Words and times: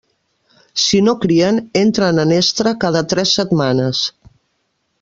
Si 0.83 1.01
no 1.07 1.13
crien, 1.25 1.59
entren 1.81 2.21
en 2.25 2.33
estre 2.39 2.73
cada 2.85 3.05
tres 3.13 3.35
setmanes. 3.41 4.01